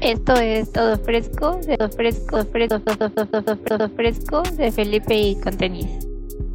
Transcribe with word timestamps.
Esto 0.00 0.34
es 0.34 0.72
todo 0.72 0.98
fresco, 0.98 1.60
de 1.66 1.76
todo 1.76 1.90
fresco, 1.90 2.44
fresco, 2.44 2.80
todo, 2.80 3.10
todo, 3.10 3.56
todo, 3.56 3.88
fresco 3.90 4.42
de 4.42 4.70
Felipe 4.70 5.14
y 5.14 5.40
con 5.40 5.56
tenis. 5.56 5.86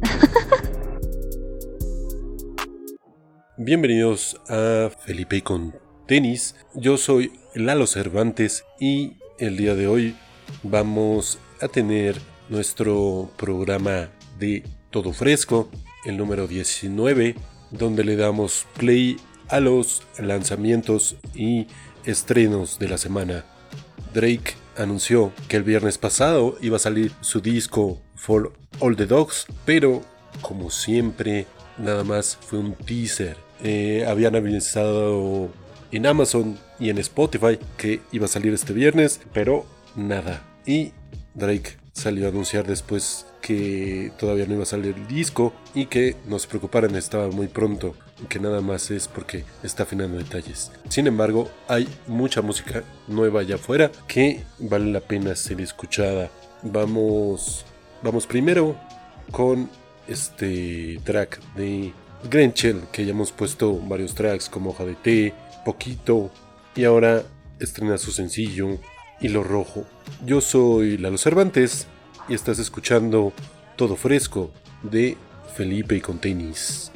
Bienvenidos 3.56 4.40
a 4.48 4.90
Felipe 5.04 5.36
y 5.36 5.42
con 5.42 5.74
tenis. 6.06 6.56
Yo 6.74 6.96
soy 6.96 7.32
Lalo 7.54 7.86
Cervantes 7.86 8.64
y 8.80 9.14
el 9.38 9.56
día 9.56 9.74
de 9.74 9.86
hoy 9.86 10.16
vamos 10.62 11.38
a 11.60 11.68
tener 11.68 12.16
nuestro 12.48 13.30
programa 13.36 14.10
de 14.38 14.64
todo 14.90 15.12
fresco, 15.12 15.68
el 16.04 16.16
número 16.16 16.46
19, 16.46 17.34
donde 17.70 18.04
le 18.04 18.16
damos 18.16 18.66
play 18.78 19.16
a 19.48 19.60
los 19.60 20.02
lanzamientos 20.18 21.16
y 21.34 21.66
estrenos 22.04 22.78
de 22.78 22.88
la 22.88 22.98
semana. 22.98 23.44
Drake 24.12 24.54
anunció 24.76 25.32
que 25.48 25.56
el 25.56 25.62
viernes 25.62 25.98
pasado 25.98 26.56
iba 26.60 26.76
a 26.76 26.80
salir 26.80 27.12
su 27.20 27.40
disco 27.40 27.98
For 28.16 28.52
All 28.80 28.96
the 28.96 29.06
Dogs, 29.06 29.46
pero 29.64 30.02
como 30.40 30.70
siempre, 30.70 31.46
nada 31.78 32.04
más 32.04 32.38
fue 32.40 32.58
un 32.58 32.74
teaser. 32.74 33.36
Eh, 33.62 34.04
habían 34.08 34.34
avisado 34.34 35.50
en 35.90 36.06
Amazon 36.06 36.58
y 36.80 36.90
en 36.90 36.98
Spotify 36.98 37.58
que 37.76 38.00
iba 38.12 38.24
a 38.24 38.28
salir 38.28 38.52
este 38.54 38.72
viernes, 38.72 39.20
pero 39.32 39.66
nada. 39.94 40.42
Y 40.66 40.92
Drake 41.34 41.76
salió 41.92 42.26
a 42.26 42.30
anunciar 42.30 42.66
después 42.66 43.26
que 43.42 44.12
todavía 44.18 44.46
no 44.46 44.54
iba 44.54 44.62
a 44.62 44.66
salir 44.66 44.94
el 44.96 45.06
disco 45.06 45.52
y 45.74 45.86
que 45.86 46.16
no 46.26 46.38
se 46.38 46.48
preocuparan, 46.48 46.96
estaba 46.96 47.28
muy 47.28 47.48
pronto, 47.48 47.94
que 48.28 48.38
nada 48.38 48.62
más 48.62 48.90
es 48.90 49.08
porque 49.08 49.44
está 49.62 49.82
afinando 49.82 50.16
detalles. 50.16 50.72
Sin 50.88 51.06
embargo, 51.06 51.50
hay 51.68 51.86
mucha 52.06 52.40
música 52.40 52.84
nueva 53.08 53.40
allá 53.40 53.56
afuera 53.56 53.90
que 54.06 54.44
vale 54.58 54.90
la 54.90 55.00
pena 55.00 55.36
ser 55.36 55.60
escuchada. 55.60 56.30
Vamos, 56.62 57.66
vamos 58.02 58.26
primero 58.26 58.76
con 59.30 59.68
este 60.06 61.00
track 61.04 61.40
de 61.56 61.92
Grenchel, 62.30 62.82
que 62.92 63.04
ya 63.04 63.10
hemos 63.10 63.32
puesto 63.32 63.78
varios 63.80 64.14
tracks 64.14 64.48
como 64.48 64.70
Hoja 64.70 64.84
de 64.84 64.94
Té, 64.94 65.34
Poquito, 65.64 66.30
y 66.76 66.84
ahora 66.84 67.22
estrena 67.58 67.98
su 67.98 68.12
sencillo 68.12 68.78
Hilo 69.20 69.42
Rojo. 69.42 69.84
Yo 70.24 70.40
soy 70.40 70.96
Lalo 70.98 71.18
Cervantes 71.18 71.86
y 72.28 72.34
estás 72.34 72.58
escuchando 72.58 73.32
Todo 73.76 73.96
Fresco 73.96 74.50
de 74.82 75.16
Felipe 75.54 75.96
y 75.96 76.00
con 76.00 76.18
tenis. 76.18 76.90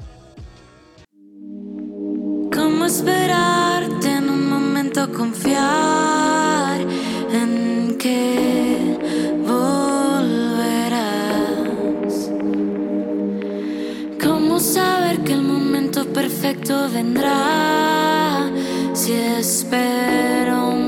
¿Cómo 2.52 2.84
esperarte 2.86 4.10
en 4.10 4.30
un 4.30 4.48
momento 4.48 5.12
confiar 5.12 6.80
en 7.32 7.96
que 7.98 8.98
volverás? 9.46 10.60
¿Cómo 14.22 14.60
saber 14.60 15.20
que 15.24 15.32
el 15.32 15.42
momento 15.42 16.06
perfecto 16.12 16.88
vendrá 16.90 18.50
si 18.94 19.12
espero 19.12 20.68
una 20.68 20.85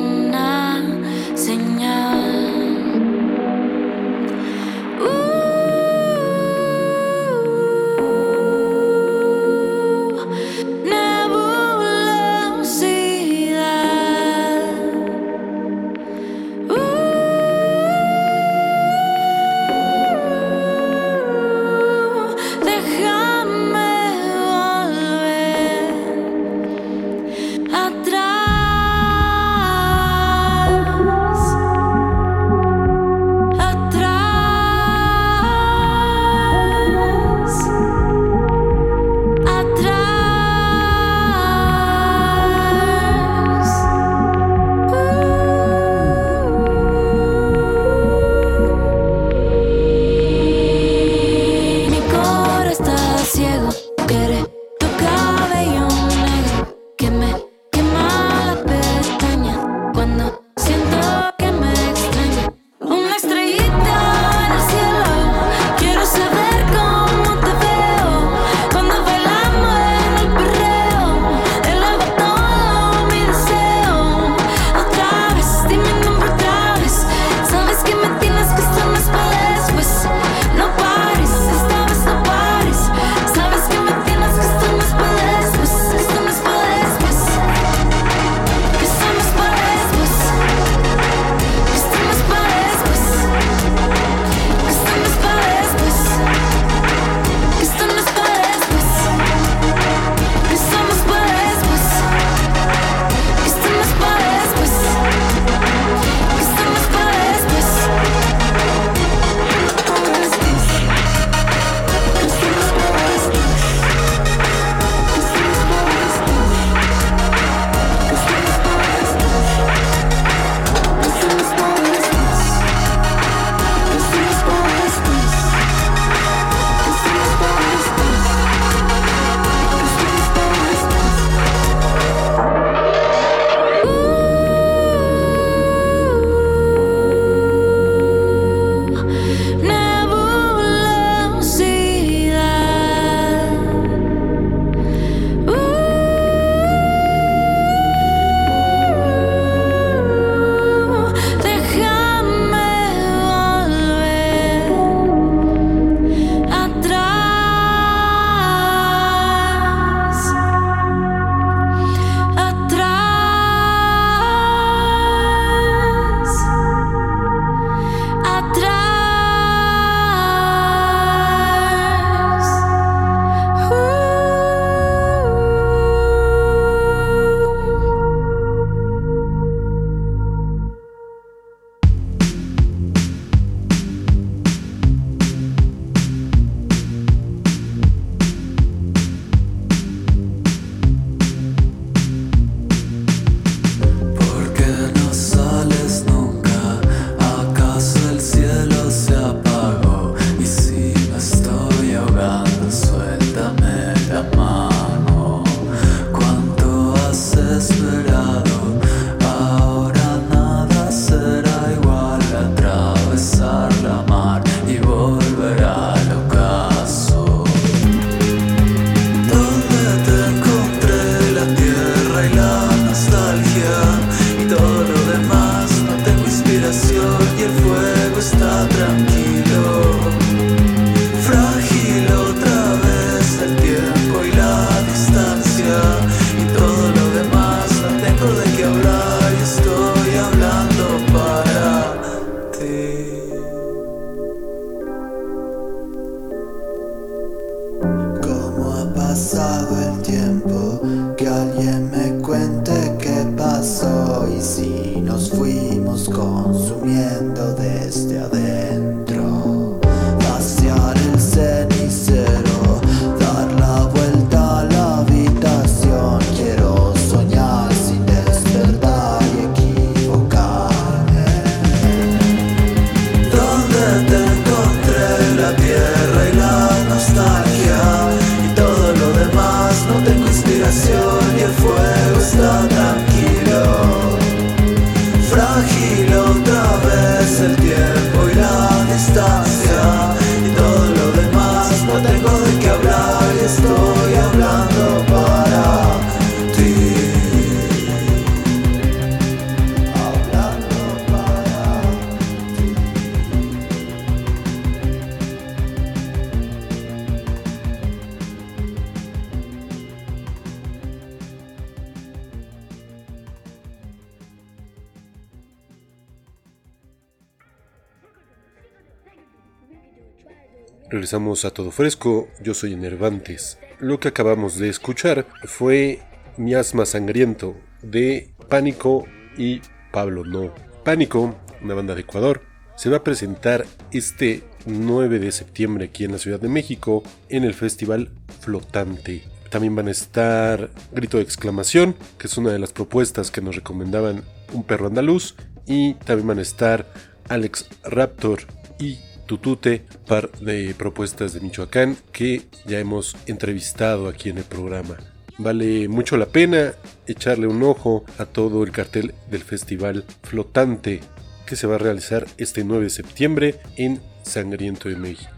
Regresamos 321.09 321.47
a 321.47 321.51
Todo 321.53 321.71
Fresco, 321.71 322.29
yo 322.43 322.53
soy 322.53 322.75
Enervantes. 322.75 323.57
Lo 323.79 323.99
que 323.99 324.09
acabamos 324.09 324.59
de 324.59 324.69
escuchar 324.69 325.27
fue 325.45 326.03
Miasma 326.37 326.85
Sangriento 326.85 327.57
de 327.81 328.35
Pánico 328.51 329.07
y 329.39 329.63
Pablo 329.91 330.27
No. 330.27 330.53
Pánico, 330.85 331.35
una 331.63 331.73
banda 331.73 331.95
de 331.95 332.03
Ecuador, 332.03 332.43
se 332.77 332.91
va 332.91 332.99
a 332.99 333.05
presentar 333.05 333.65
este 333.91 334.43
9 334.67 335.19
de 335.19 335.33
septiembre 335.33 335.87
aquí 335.87 336.05
en 336.05 336.13
la 336.13 336.19
Ciudad 336.19 336.41
de 336.41 336.51
México 336.51 337.03
en 337.31 337.45
el 337.45 337.55
Festival 337.55 338.11
Flotante. 338.41 339.23
También 339.49 339.75
van 339.75 339.89
a 339.89 339.93
estar 339.93 340.69
Grito 340.93 341.17
de 341.17 341.23
Exclamación, 341.23 341.97
que 342.19 342.27
es 342.27 342.37
una 342.37 342.53
de 342.53 342.59
las 342.59 342.75
propuestas 342.75 343.31
que 343.31 343.41
nos 343.41 343.57
recomendaban 343.57 344.25
Un 344.53 344.63
Perro 344.63 344.89
Andaluz, 344.89 345.37
y 345.65 345.95
también 345.95 346.29
van 346.29 346.39
a 346.39 346.43
estar 346.43 346.93
Alex 347.31 347.67
Raptor 347.85 348.41
y 348.79 348.99
Tutute, 349.29 349.85
par 350.09 350.33
de 350.41 350.75
propuestas 350.77 351.35
de 351.35 351.41
Michoacán 351.41 351.97
que 352.11 352.43
ya 352.67 352.81
hemos 352.81 353.17
entrevistado 353.27 354.09
aquí 354.09 354.31
en 354.31 354.39
el 354.39 354.45
programa. 354.45 354.97
Vale 355.37 355.87
mucho 355.87 356.17
la 356.17 356.27
pena 356.27 356.73
echarle 357.07 357.47
un 357.47 357.63
ojo 357.63 358.05
a 358.19 358.25
todo 358.25 358.65
el 358.65 358.73
cartel 358.73 359.15
del 359.31 359.43
Festival 359.45 360.05
Flotante 360.25 361.01
que 361.47 361.55
se 361.55 361.69
va 361.69 361.77
a 361.77 361.79
realizar 361.79 362.27
este 362.39 362.65
9 362.65 362.85
de 362.85 362.91
septiembre 362.91 363.55
en 363.77 364.01
Sangriento 364.23 364.89
de 364.89 364.97
México. 364.97 365.31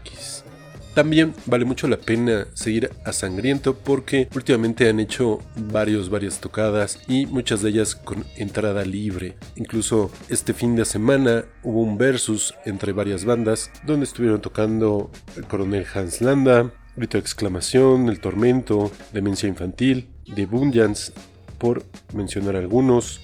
También 0.93 1.33
vale 1.45 1.63
mucho 1.63 1.87
la 1.87 1.97
pena 1.97 2.47
seguir 2.53 2.91
a 3.05 3.13
Sangriento 3.13 3.77
porque 3.77 4.27
últimamente 4.35 4.89
han 4.89 4.99
hecho 4.99 5.39
varios, 5.55 6.09
varias 6.09 6.39
tocadas 6.41 6.99
y 7.07 7.25
muchas 7.27 7.61
de 7.61 7.69
ellas 7.69 7.95
con 7.95 8.25
entrada 8.35 8.83
libre. 8.83 9.37
Incluso 9.55 10.11
este 10.27 10.53
fin 10.53 10.75
de 10.75 10.83
semana 10.83 11.45
hubo 11.63 11.81
un 11.81 11.97
versus 11.97 12.53
entre 12.65 12.91
varias 12.91 13.23
bandas 13.23 13.71
donde 13.85 14.05
estuvieron 14.05 14.41
tocando 14.41 15.11
el 15.37 15.45
coronel 15.45 15.85
Hans 15.93 16.19
Landa, 16.19 16.73
Grito 16.97 17.17
de 17.17 17.21
Exclamación, 17.21 18.09
El 18.09 18.19
Tormento, 18.19 18.91
Demencia 19.13 19.47
Infantil, 19.47 20.09
The 20.35 20.45
Bunjans, 20.45 21.13
por 21.57 21.85
mencionar 22.13 22.57
algunos. 22.57 23.21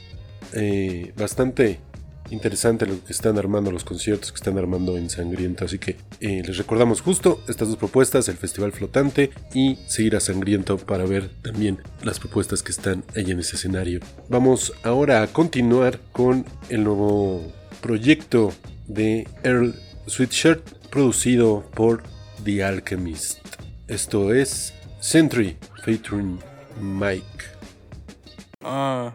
Eh, 0.54 1.12
bastante 1.18 1.82
interesante 2.32 2.86
lo 2.86 3.04
que 3.04 3.14
están 3.14 3.38
armando 3.38 3.72
los 3.72 3.84
conciertos 3.84 4.32
que 4.32 4.38
están 4.38 4.58
armando 4.58 4.98
en 4.98 5.10
Sangriento. 5.10 5.66
Así 5.66 5.80
que 5.80 5.98
eh, 6.20 6.44
les 6.46 6.58
recordamos 6.58 7.02
justo 7.02 7.42
estas 7.48 7.68
dos 7.68 7.78
propuestas, 7.78 8.28
el 8.30 8.38
Festival 8.38 8.72
Flotante 8.72 9.32
y 9.54 9.78
seguir 9.88 10.16
a 10.16 10.20
Sangriento 10.20 10.78
para 10.78 11.06
ver 11.06 11.30
también 11.42 11.80
las 12.04 12.20
propuestas 12.20 12.64
que 12.64 12.72
están 12.72 13.04
ahí 13.16 13.32
en 13.32 13.40
ese 13.40 13.56
escenario. 13.56 14.00
Vamos 14.30 14.74
ahora 14.84 15.22
a 15.22 15.28
continuar 15.28 16.00
con 16.12 16.46
el 16.70 16.84
nuevo 16.84 17.42
proyecto 17.82 18.54
de 18.88 19.28
Earl 19.44 19.76
Sweatshirt 20.08 20.62
producido 20.90 21.64
por 21.74 22.04
The 22.44 22.64
Alchemist. 22.64 23.40
Esto 23.88 24.34
es 24.34 24.74
Sentry 25.00 25.58
featuring 25.84 26.40
Mike. 26.82 27.24
Uh, 28.62 29.12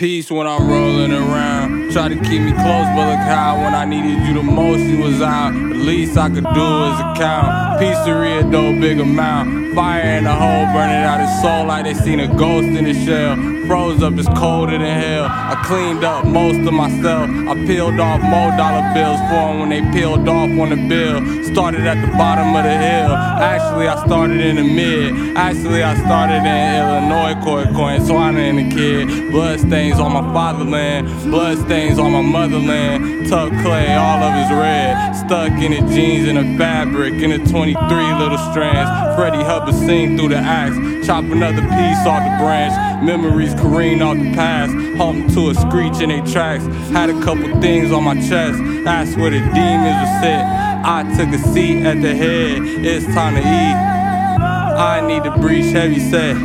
peace 0.00 0.30
when 0.30 0.46
I'm 0.46 0.66
rolling 0.66 1.12
around. 1.12 1.92
Try 1.92 2.08
to 2.08 2.14
keep 2.14 2.40
me 2.40 2.52
close, 2.52 2.88
but 2.96 3.10
look 3.10 3.18
how 3.18 3.58
when 3.62 3.74
I 3.74 3.84
needed 3.84 4.26
you 4.26 4.32
the 4.32 4.42
most, 4.42 4.80
you 4.80 4.96
was 4.96 5.20
out. 5.20 5.52
The 5.52 5.74
least 5.74 6.16
I 6.16 6.30
could 6.30 6.42
do 6.42 6.68
is 6.88 7.00
a 7.00 7.14
count. 7.18 7.78
Pizzeria, 7.78 8.48
no 8.48 8.72
big 8.80 8.98
amount. 8.98 9.74
Fire 9.74 10.16
in 10.16 10.24
the 10.24 10.32
hole, 10.32 10.64
burning 10.72 11.04
out 11.04 11.20
his 11.20 11.42
soul 11.42 11.66
like 11.66 11.84
they 11.84 11.92
seen 11.92 12.18
a 12.18 12.34
ghost 12.34 12.68
in 12.68 12.84
the 12.84 12.94
shell. 12.94 13.59
Froze 13.70 14.02
up, 14.02 14.14
it's 14.14 14.26
colder 14.30 14.76
than 14.76 15.00
hell. 15.00 15.26
I 15.26 15.54
cleaned 15.64 16.02
up 16.02 16.24
most 16.24 16.58
of 16.66 16.74
myself. 16.74 17.30
I 17.30 17.54
peeled 17.68 18.00
off 18.00 18.20
more 18.20 18.50
dollar 18.58 18.82
bills 18.94 19.20
for 19.30 19.46
'em 19.46 19.60
when 19.60 19.68
they 19.68 19.82
peeled 19.92 20.28
off 20.28 20.50
on 20.58 20.70
the 20.70 20.80
bill. 20.88 21.22
Started 21.44 21.86
at 21.86 22.00
the 22.04 22.10
bottom 22.18 22.56
of 22.56 22.64
the 22.64 22.76
hill. 22.76 23.14
Actually, 23.14 23.86
I 23.86 23.94
started 24.04 24.40
in 24.40 24.56
the 24.56 24.64
mid. 24.64 25.36
Actually, 25.36 25.84
I 25.84 25.94
started 26.04 26.42
in 26.44 26.74
Illinois, 26.80 27.36
court 27.44 27.72
coin, 27.72 28.00
I 28.10 28.40
ain't 28.40 28.72
a 28.72 28.74
kid. 28.74 29.30
Blood 29.30 29.60
stains 29.60 30.00
on 30.00 30.14
my 30.14 30.34
fatherland. 30.34 31.06
Blood 31.30 31.58
stains 31.58 32.00
on 32.00 32.10
my 32.10 32.22
motherland. 32.22 33.28
Tuck 33.28 33.50
clay, 33.62 33.94
all 33.94 34.20
of 34.20 34.34
it's 34.34 34.50
red. 34.50 35.14
Stuck 35.14 35.52
in 35.62 35.70
the 35.70 35.94
jeans 35.94 36.28
and 36.28 36.38
the 36.38 36.58
fabric. 36.58 37.14
In 37.22 37.30
the 37.30 37.38
23 37.38 38.12
little 38.14 38.38
strands. 38.50 39.09
Freddie 39.16 39.42
Hubbard 39.42 39.74
sing 39.74 40.16
through 40.16 40.30
the 40.30 40.36
axe. 40.36 41.06
Chop 41.06 41.24
another 41.24 41.62
piece 41.62 42.06
off 42.06 42.22
the 42.22 42.44
branch. 42.44 43.04
Memories 43.04 43.54
careen 43.54 44.02
off 44.02 44.16
the 44.16 44.32
past. 44.34 44.72
Home 44.96 45.28
to 45.34 45.50
a 45.50 45.54
screech 45.54 46.00
in 46.00 46.10
they 46.10 46.20
tracks. 46.30 46.64
Had 46.92 47.10
a 47.10 47.20
couple 47.22 47.60
things 47.60 47.92
on 47.92 48.04
my 48.04 48.14
chest. 48.14 48.58
That's 48.84 49.16
where 49.16 49.30
the 49.30 49.40
demons 49.40 49.98
were 50.00 50.20
sit. 50.20 50.42
I 50.82 51.02
took 51.16 51.28
a 51.34 51.38
seat 51.52 51.84
at 51.84 52.00
the 52.00 52.14
head. 52.14 52.62
It's 52.62 53.06
time 53.06 53.34
to 53.34 53.40
eat. 53.40 53.76
I 54.80 55.06
need 55.06 55.24
to 55.24 55.30
breach 55.38 55.72
heavy 55.72 55.98
set. 55.98 56.36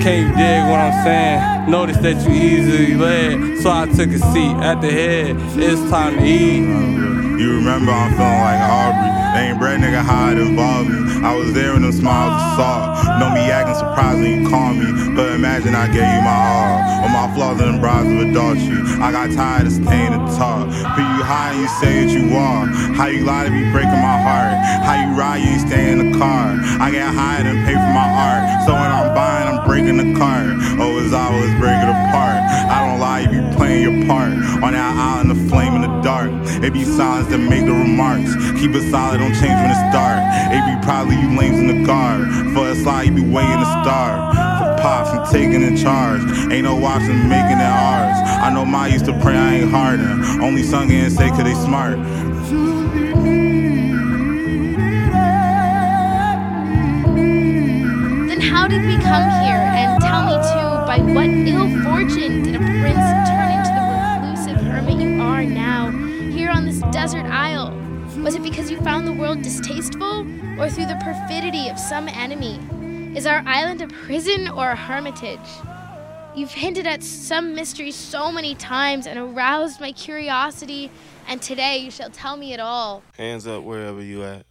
Can't 0.00 0.28
you 0.28 0.34
dig 0.34 0.62
what 0.70 0.80
I'm 0.80 1.04
saying? 1.04 1.70
Notice 1.70 1.98
that 1.98 2.26
you 2.26 2.34
easily 2.34 2.94
led, 2.94 3.58
so 3.62 3.70
I 3.70 3.86
took 3.86 4.10
a 4.10 4.18
seat 4.18 4.56
at 4.56 4.80
the 4.80 4.90
head. 4.90 5.36
It's 5.58 5.80
time 5.90 6.16
to 6.16 6.24
eat. 6.24 7.09
You 7.40 7.56
remember 7.56 7.90
I'm 7.90 8.12
feeling 8.20 8.44
like 8.44 8.60
Aubrey. 8.60 9.08
Ain't 9.40 9.58
bread 9.58 9.80
nigga 9.80 10.04
how 10.04 10.28
it 10.28 10.36
involved 10.36 10.92
me. 10.92 11.00
I 11.24 11.32
was 11.34 11.54
there 11.54 11.72
when 11.72 11.80
them 11.80 11.92
smiles 11.92 12.36
was 12.36 12.60
soft. 12.60 13.16
Know 13.16 13.32
me 13.32 13.48
acting 13.48 13.80
surprised 13.80 14.20
when 14.20 14.44
you 14.44 14.44
call 14.44 14.76
me. 14.76 14.84
But 15.16 15.32
imagine 15.40 15.72
I 15.72 15.88
gave 15.88 16.04
you 16.04 16.20
my 16.20 16.36
all. 16.36 17.00
All 17.00 17.08
my 17.08 17.32
flaws 17.32 17.56
and 17.64 17.80
brides 17.80 18.12
of 18.12 18.28
adultery. 18.28 18.84
I 19.00 19.08
got 19.08 19.32
tired 19.32 19.64
of 19.64 19.72
staying 19.72 20.12
to 20.12 20.20
talk. 20.36 20.68
But 20.68 21.00
you 21.00 21.24
high 21.24 21.56
and 21.56 21.64
you 21.64 21.68
say 21.80 22.04
that 22.04 22.12
you 22.12 22.36
are. 22.36 22.68
How 22.92 23.08
you 23.08 23.24
lie 23.24 23.48
to 23.48 23.50
be 23.50 23.64
breaking 23.72 24.04
my 24.04 24.20
heart. 24.20 24.52
How 24.84 25.00
you 25.00 25.16
ride, 25.16 25.40
you 25.40 25.56
ain't 25.56 25.64
stay 25.64 25.92
in 25.96 26.12
the 26.12 26.18
car. 26.20 26.60
I 26.76 26.92
get 26.92 27.08
high 27.08 27.40
and 27.40 27.56
pay 27.64 27.72
for 27.72 27.92
my 27.96 28.04
art. 28.04 28.68
So 28.68 28.76
when 28.76 28.92
I'm 28.92 29.16
buying, 29.16 29.48
I'm 29.48 29.64
breaking 29.64 29.96
the 29.96 30.12
cart. 30.20 30.60
Oh, 30.76 31.00
as 31.00 31.16
I 31.16 31.32
was 31.32 31.48
breaking 31.56 31.88
apart. 31.88 32.44
I 32.68 32.84
don't 32.84 33.00
lie, 33.00 33.24
you 33.24 33.32
be 33.32 33.40
playing 33.56 33.80
your 33.88 33.96
part. 34.04 34.36
On 34.60 34.76
that 34.76 34.92
island, 34.92 35.32
the 35.32 35.40
flame 35.48 35.72
in 35.72 35.88
the 35.88 35.89
dark. 36.02 36.30
It 36.62 36.72
be 36.72 36.84
silence 36.84 37.28
that 37.28 37.38
make 37.38 37.64
the 37.64 37.72
remarks. 37.72 38.34
Keep 38.60 38.74
it 38.74 38.90
solid, 38.90 39.18
don't 39.18 39.34
change 39.34 39.58
when 39.60 39.70
it's 39.70 39.86
dark. 39.92 40.20
It 40.52 40.62
be 40.66 40.74
probably 40.84 41.16
you 41.16 41.36
lames 41.38 41.58
in 41.58 41.66
the 41.68 41.84
guard. 41.86 42.28
For 42.54 42.68
a 42.68 42.74
slide, 42.74 43.02
you 43.02 43.12
be 43.12 43.22
waiting 43.22 43.58
to 43.58 43.70
starve. 43.82 44.34
For 44.58 44.82
pops 44.82 45.10
and 45.10 45.24
taking 45.30 45.62
in 45.62 45.76
charge. 45.76 46.22
Ain't 46.52 46.64
no 46.64 46.76
watching 46.76 47.28
making 47.28 47.58
it 47.58 47.70
ours. 47.70 48.16
I 48.42 48.50
know 48.52 48.64
my 48.64 48.88
used 48.88 49.04
to 49.06 49.18
pray 49.20 49.36
I 49.36 49.54
ain't 49.56 49.70
harder. 49.70 50.10
Only 50.42 50.62
sung 50.62 50.90
and 50.90 51.12
say 51.12 51.28
cause 51.30 51.44
they 51.44 51.54
smart. 51.54 51.98
Then 58.28 58.40
how 58.40 58.66
did 58.66 58.82
we 58.86 58.96
come 59.02 59.28
here? 59.42 59.62
And 59.80 60.00
tell 60.00 60.24
me 60.24 60.36
too, 60.50 60.70
by 60.86 60.98
what 61.14 61.28
ill 61.28 61.68
fortune 61.84 62.42
did 62.42 62.54
a 62.56 62.58
prince 62.58 63.29
this 66.80 66.94
desert 66.94 67.26
isle? 67.26 67.70
Was 68.22 68.34
it 68.34 68.42
because 68.42 68.70
you 68.70 68.80
found 68.80 69.06
the 69.06 69.12
world 69.12 69.42
distasteful, 69.42 70.20
or 70.60 70.68
through 70.68 70.86
the 70.86 70.98
perfidy 71.02 71.68
of 71.68 71.78
some 71.78 72.08
enemy? 72.08 72.58
Is 73.16 73.26
our 73.26 73.42
island 73.46 73.80
a 73.82 73.88
prison 73.88 74.48
or 74.48 74.70
a 74.70 74.76
hermitage? 74.76 75.38
You've 76.34 76.52
hinted 76.52 76.86
at 76.86 77.02
some 77.02 77.54
mystery 77.54 77.90
so 77.90 78.30
many 78.30 78.54
times 78.54 79.06
and 79.06 79.18
aroused 79.18 79.80
my 79.80 79.92
curiosity, 79.92 80.90
and 81.28 81.42
today 81.42 81.78
you 81.78 81.90
shall 81.90 82.10
tell 82.10 82.36
me 82.36 82.52
it 82.52 82.60
all. 82.60 83.02
Hands 83.16 83.46
up 83.46 83.64
wherever 83.64 84.02
you 84.02 84.22
at. 84.24 84.46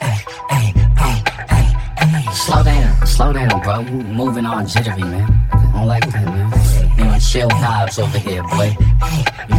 Hey, 0.00 0.24
hey, 0.50 0.72
hey, 0.98 1.22
hey. 1.48 2.32
Slow 2.32 2.62
down, 2.62 3.06
slow 3.06 3.32
down, 3.32 3.62
bro. 3.62 3.80
You 3.80 4.02
moving 4.02 4.46
on 4.46 4.66
jittery, 4.66 5.02
man. 5.02 5.48
I 5.52 5.72
don't 5.72 5.86
like 5.86 6.10
that, 6.10 6.24
man. 6.24 6.98
You 6.98 7.04
know, 7.04 7.18
chill 7.18 7.48
vibes 7.48 7.98
over 7.98 8.18
here, 8.18 8.42
boy. 8.42 8.76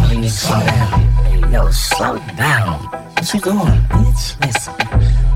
You 0.08 0.14
really 0.14 0.22
need 0.22 0.30
to 0.30 0.34
slow 0.34 0.60
down. 0.62 1.52
Yo, 1.52 1.72
slow 1.72 2.18
down. 2.38 2.80
What 2.80 3.34
you 3.34 3.42
doing, 3.42 3.58
bitch? 3.92 4.46
Listen, 4.46 4.74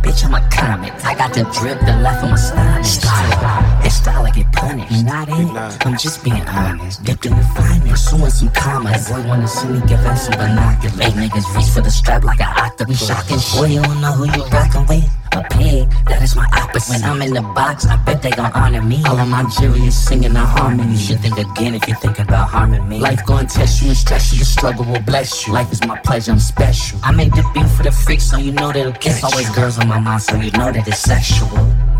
bitch, 0.01 0.23
I'm 0.23 0.33
a 0.33 0.49
comic. 0.49 0.93
I 1.03 1.13
got 1.13 1.33
the 1.33 1.43
drip 1.59 1.79
that 1.81 2.01
left 2.01 2.23
on 2.23 2.29
my 2.29 2.35
style. 2.37 2.83
Style, 2.83 3.85
it's 3.85 3.95
style 3.95 4.25
I 4.25 4.31
get 4.31 4.49
punished. 4.53 5.03
Not 5.03 5.27
it. 5.27 5.85
I'm 5.85 5.97
just 5.97 6.23
being 6.23 6.47
honest. 6.47 7.03
Dipped 7.03 7.25
in 7.25 7.35
the 7.35 7.43
finest, 7.43 8.09
suing 8.09 8.29
some 8.29 8.49
commas. 8.49 9.09
Boy, 9.09 9.27
wanna 9.27 9.47
see 9.47 9.67
me 9.67 9.81
give 9.87 9.99
out 10.05 10.17
some 10.17 10.37
binoculars. 10.37 10.97
Make 10.97 11.15
niggas 11.15 11.55
reach 11.55 11.67
for 11.67 11.81
the 11.81 11.91
strap 11.91 12.23
like 12.23 12.39
an 12.39 12.53
octopus. 12.55 13.05
Shocking 13.05 13.39
boy, 13.53 13.67
you 13.67 13.81
don't 13.81 13.99
know 13.99 14.13
who 14.13 14.25
you 14.25 14.45
rockin' 14.47 14.85
with. 14.87 15.20
A 15.33 15.43
pig, 15.49 15.89
that 16.07 16.21
is 16.21 16.35
my 16.35 16.47
opposite. 16.53 17.01
When 17.01 17.03
I'm 17.03 17.21
in 17.21 17.33
the 17.33 17.41
box, 17.41 17.85
I 17.85 17.95
bet 18.03 18.21
they 18.21 18.31
gon' 18.31 18.51
honor 18.53 18.81
me. 18.81 19.01
All 19.05 19.17
of 19.17 19.27
my 19.27 19.43
jury 19.59 19.81
is 19.87 19.97
singing 19.97 20.35
a 20.35 20.45
harmony. 20.45 20.91
You 20.91 20.97
should 20.97 21.19
think 21.19 21.37
again 21.37 21.73
if 21.73 21.87
you 21.87 21.95
think 21.95 22.19
about 22.19 22.49
harming 22.49 22.87
me. 22.89 22.99
Life 22.99 23.25
gon' 23.25 23.47
test 23.47 23.81
you 23.81 23.89
and 23.89 23.97
stress 23.97 24.33
you, 24.33 24.39
the 24.39 24.45
struggle 24.45 24.85
will 24.85 25.01
bless 25.01 25.47
you. 25.47 25.53
Life 25.53 25.71
is 25.71 25.81
my 25.85 25.97
pleasure, 25.99 26.31
I'm 26.31 26.39
special. 26.39 26.99
I 27.03 27.11
made 27.11 27.31
the 27.33 27.49
beat 27.53 27.69
for 27.69 27.83
the 27.83 27.91
freaks, 27.91 28.25
so 28.25 28.37
you 28.37 28.51
know 28.51 28.71
that'll 28.71 28.91
catch 28.93 29.23
Always 29.23 29.49
girls 29.51 29.79
on 29.79 29.87
my 29.87 29.99
mind, 29.99 30.21
so 30.21 30.35
you 30.35 30.51
know 30.51 30.71
that 30.71 30.87
it's 30.87 30.99
sexual. 30.99 31.47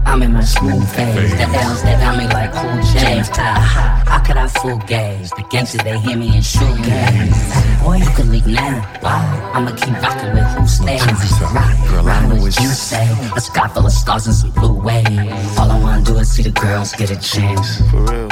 I'm 0.05 0.21
in 0.23 0.33
my 0.33 0.43
smooth 0.43 0.87
phase. 0.89 1.31
The 1.37 1.43
L's 1.43 1.83
that 1.83 1.99
got 2.01 2.17
me 2.17 2.25
like 2.27 2.51
cool 2.53 2.81
James. 2.99 3.29
Ha, 3.29 4.03
How 4.05 4.19
could 4.19 4.37
I 4.37 4.47
fool 4.47 4.77
gays? 4.79 5.29
The 5.31 5.43
gangsters 5.49 5.81
they 5.83 5.97
hear 5.99 6.17
me 6.17 6.35
and 6.35 6.43
shoot 6.45 6.75
gays. 6.83 7.37
Boy, 7.81 7.97
you 7.97 8.09
can 8.15 8.31
leave 8.31 8.47
now. 8.47 8.81
Wow. 9.01 9.51
I'ma 9.53 9.71
keep 9.75 9.93
rocking 10.01 10.33
with 10.33 10.47
who 10.55 10.67
stays. 10.67 11.01
Rock, 11.41 12.05
rock 12.05 12.29
what 12.41 12.59
you 12.59 12.67
say. 12.69 13.07
A 13.35 13.41
sky 13.41 13.67
full 13.69 13.85
of 13.85 13.91
stars 13.91 14.25
and 14.27 14.35
some 14.35 14.51
blue 14.51 14.79
waves. 14.81 15.57
All 15.57 15.71
I 15.71 15.79
wanna 15.79 16.03
do 16.03 16.17
is 16.17 16.31
see 16.31 16.43
the 16.43 16.51
girls 16.51 16.93
get 16.93 17.09
a 17.11 17.19
chance. 17.19 17.81
For 17.91 18.01
real. 18.01 18.29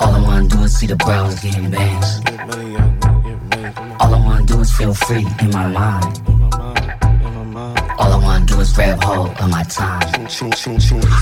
All 0.00 0.14
I 0.14 0.20
wanna 0.22 0.48
do 0.48 0.62
is 0.62 0.76
see 0.78 0.86
the 0.86 0.96
bros 0.96 1.40
getting 1.40 1.70
bands. 1.70 2.20
Get 2.20 2.46
money, 2.46 2.72
young 2.72 2.98
man. 3.00 3.22
Get 3.22 3.60
money. 3.60 3.72
Come 3.74 3.90
on. 3.92 4.00
All 4.00 4.14
I 4.14 4.20
wanna 4.24 4.46
do 4.46 4.60
is 4.60 4.72
feel 4.72 4.94
free 4.94 5.26
in 5.40 5.50
my 5.50 5.66
mind. 5.68 6.04
In 6.16 6.24
my 6.24 6.28
mind. 6.28 6.35
In 7.98 8.04
my 8.04 8.08
mind. 8.08 8.12
All 8.12 8.12
I 8.12 8.24
wanna 8.24 8.44
do 8.46 8.60
is 8.60 8.72
grab 8.72 9.02
hold 9.02 9.28
of 9.38 9.50
my 9.50 9.62
time. 9.64 10.26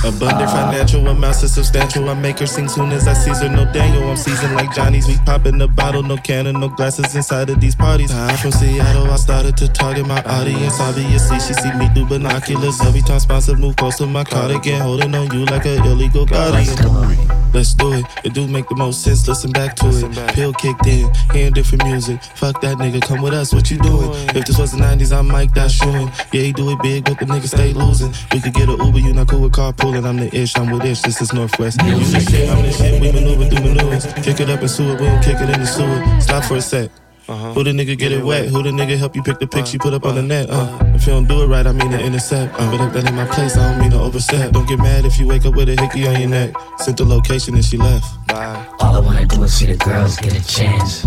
Abundant 0.04 0.50
financial 0.50 1.06
amounts 1.08 1.44
are 1.44 1.48
substantial. 1.48 2.08
I 2.08 2.14
make 2.14 2.38
her 2.40 2.46
sing 2.46 2.68
soon 2.68 2.92
as 2.92 3.06
I 3.06 3.12
seize 3.12 3.40
her. 3.40 3.48
No 3.48 3.64
Daniel, 3.72 4.10
I'm 4.10 4.16
seasoned 4.16 4.54
like 4.54 4.74
Johnny's. 4.74 5.06
We 5.06 5.16
popping 5.24 5.58
the 5.58 5.68
bottle, 5.68 6.02
no 6.02 6.16
cannon, 6.16 6.60
no 6.60 6.68
glasses 6.68 7.14
inside 7.14 7.50
of 7.50 7.60
these 7.60 7.74
parties. 7.74 8.12
I'm 8.12 8.36
from 8.36 8.52
Seattle, 8.52 9.10
I 9.10 9.16
started 9.16 9.56
to 9.58 9.68
target 9.68 10.06
my 10.06 10.22
audience. 10.24 10.80
Obviously, 10.80 11.38
she 11.40 11.54
see 11.54 11.72
me 11.74 11.88
through 11.94 12.06
binoculars. 12.06 12.80
Every 12.80 13.02
time 13.02 13.20
sponsor 13.20 13.56
move 13.56 13.76
close 13.76 13.96
to 13.98 14.06
my 14.06 14.24
cardigan, 14.24 14.80
holding 14.80 15.14
on 15.14 15.30
you 15.32 15.44
like 15.46 15.66
an 15.66 15.84
illegal 15.84 16.26
guardian. 16.26 17.43
Let's 17.54 17.73
do 17.73 17.92
it. 17.92 18.04
It 18.25 18.34
do 18.34 18.49
make 18.49 18.68
the 18.68 18.75
most 18.75 19.02
sense. 19.02 19.26
Listen 19.28 19.52
back 19.52 19.76
to 19.76 19.87
Listen 19.87 20.11
it. 20.11 20.16
back. 20.16 20.34
Pill 20.34 20.52
kicked 20.52 20.87
in, 20.87 21.08
hearing 21.32 21.52
different 21.52 21.84
music. 21.84 22.20
Fuck 22.34 22.61
that 22.62 22.78
nigga, 22.78 23.00
come 23.00 23.23
with 23.23 23.32
us. 23.32 23.52
What 23.54 23.70
you 23.70 23.78
doing? 23.78 24.11
If 24.34 24.44
this 24.46 24.58
was 24.58 24.73
the 24.73 24.78
90s, 24.78 25.16
I 25.16 25.23
might 25.23 25.54
die 25.54 25.68
shooting. 25.68 26.11
Yeah, 26.32 26.42
he 26.42 26.52
do 26.52 26.70
it 26.70 26.82
big, 26.82 27.04
but 27.04 27.18
the 27.20 27.26
nigga 27.26 27.46
stay 27.46 27.73
losing. 27.73 28.12
We 28.32 28.40
could 28.40 28.54
get 28.54 28.68
a 28.68 28.73
Uber, 28.73 28.99
you 28.99 29.12
not 29.14 29.28
cool 29.28 29.40
with 29.42 29.52
carpooling. 29.52 30.04
I'm 30.04 30.16
the 30.16 30.34
ish, 30.37 30.56
I'm 30.56 30.70
with 30.70 30.84
ish. 30.84 31.02
This 31.02 31.23
is 31.23 31.32
Northwest. 31.32 31.80
You 31.82 31.99
the 31.99 32.20
shit, 32.20 32.50
I'm 32.50 32.62
the 32.62 32.73
shit. 32.73 33.00
We 33.00 33.12
maneuver 33.12 33.49
through 33.49 33.64
maneuvers. 33.75 34.06
Kick 34.25 34.40
it 34.40 34.50
up 34.50 34.61
and 34.61 34.70
sue 34.70 34.90
it, 34.92 35.00
we 35.00 35.06
don't 35.06 35.23
kick 35.23 35.37
it 35.40 35.49
in 35.50 35.61
the 35.61 35.66
sewer. 35.66 36.20
Stop 36.20 36.44
for 36.44 36.56
a 36.56 36.61
sec. 36.61 36.90
Uh-huh. 37.26 37.54
Who 37.54 37.64
the 37.64 37.70
nigga 37.70 37.96
get 37.96 38.12
it 38.12 38.22
wet? 38.22 38.48
Who 38.48 38.62
the 38.62 38.70
nigga 38.70 38.98
help 38.98 39.16
you 39.16 39.22
pick 39.22 39.38
the 39.38 39.46
pics 39.46 39.72
you 39.72 39.78
put 39.78 39.94
up 39.94 40.04
on 40.04 40.14
the 40.14 40.22
net? 40.22 40.50
Uh, 40.50 40.78
if 40.94 41.06
you 41.06 41.12
don't 41.14 41.26
do 41.26 41.42
it 41.42 41.46
right, 41.46 41.66
I 41.66 41.72
mean 41.72 41.90
to 41.90 41.98
intercept. 41.98 42.52
Uh, 42.54 42.70
but 42.70 42.86
if 42.86 42.92
that 42.92 43.06
ain't 43.06 43.16
my 43.16 43.24
place, 43.26 43.56
I 43.56 43.70
don't 43.70 43.80
mean 43.80 43.92
to 43.92 44.00
overstep. 44.00 44.52
Don't 44.52 44.68
get 44.68 44.78
mad 44.78 45.06
if 45.06 45.18
you 45.18 45.26
wake 45.26 45.46
up 45.46 45.54
with 45.54 45.70
a 45.70 45.80
hickey 45.80 46.06
on 46.06 46.20
your 46.20 46.28
neck. 46.28 46.54
Sent 46.78 46.98
the 46.98 47.04
location 47.06 47.54
and 47.54 47.64
she 47.64 47.78
left. 47.78 48.04
Bye. 48.28 48.66
All 48.78 48.96
I 48.96 49.00
wanna 49.00 49.24
do 49.24 49.42
is 49.42 49.54
see 49.54 49.64
the 49.64 49.76
girls 49.76 50.16
get 50.18 50.34
a 50.34 50.46
chance. 50.46 51.06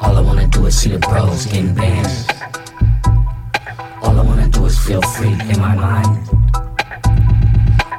All 0.00 0.16
I 0.16 0.20
wanna 0.22 0.46
do 0.46 0.64
is 0.64 0.78
see 0.78 0.92
the 0.92 0.98
bros 0.98 1.44
getting 1.44 1.74
bands. 1.74 2.26
All 4.00 4.18
I 4.18 4.22
wanna 4.22 4.48
do 4.48 4.64
is 4.64 4.78
feel 4.78 5.02
free 5.02 5.32
in 5.32 5.60
my 5.60 5.74
mind. 5.74 6.26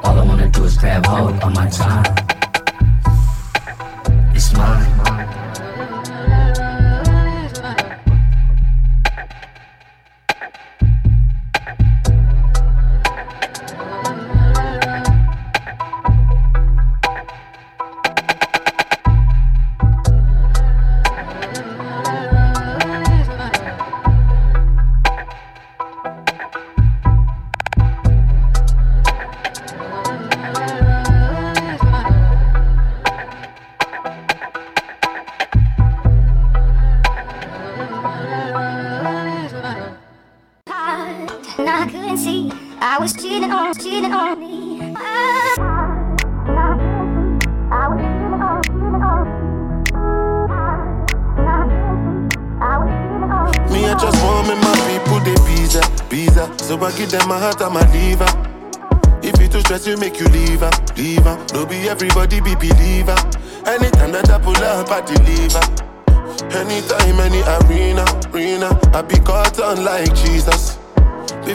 All 0.04 0.18
I 0.18 0.24
wanna 0.26 0.50
do 0.50 0.64
is 0.64 0.78
grab 0.78 1.06
hold 1.06 1.36
of 1.44 1.54
my 1.54 1.70
time. 1.70 2.06
It's 4.34 4.52
mine. 4.54 4.89